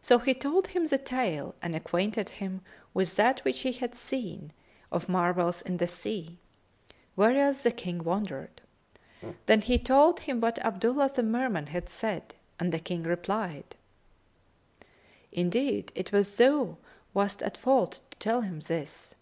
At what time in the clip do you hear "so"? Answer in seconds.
0.00-0.18